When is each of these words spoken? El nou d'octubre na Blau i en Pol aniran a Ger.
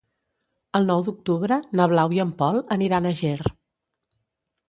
El 0.79 0.87
nou 0.91 1.03
d'octubre 1.09 1.57
na 1.79 1.85
Blau 1.91 2.15
i 2.17 2.21
en 2.23 2.33
Pol 2.41 2.59
aniran 2.79 3.09
a 3.09 3.13
Ger. 3.21 3.37